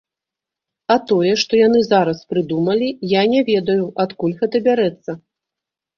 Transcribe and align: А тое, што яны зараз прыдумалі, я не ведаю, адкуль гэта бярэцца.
А 0.93 0.97
тое, 1.11 1.33
што 1.41 1.59
яны 1.67 1.79
зараз 1.91 2.23
прыдумалі, 2.35 2.87
я 3.15 3.21
не 3.35 3.41
ведаю, 3.53 3.79
адкуль 4.05 4.37
гэта 4.41 4.57
бярэцца. 4.69 5.11